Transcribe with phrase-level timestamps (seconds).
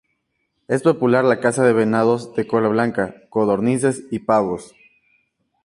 [0.67, 4.73] Es popular la caza de venados de cola blanca, codornices y pavos.